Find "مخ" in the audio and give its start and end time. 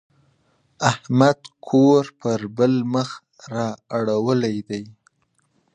2.93-3.09